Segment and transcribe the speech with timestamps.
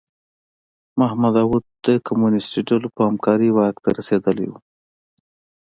[0.99, 4.53] محمد داوود د کمونیستو ډلو په همکارۍ واک ته رسېدلی و.